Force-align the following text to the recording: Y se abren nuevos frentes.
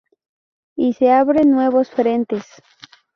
Y 0.75 0.93
se 0.93 1.11
abren 1.11 1.51
nuevos 1.51 1.91
frentes. 1.91 2.43